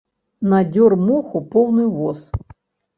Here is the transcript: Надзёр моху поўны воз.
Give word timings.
Надзёр 0.53 0.97
моху 1.11 1.45
поўны 1.55 1.89
воз. 2.03 2.29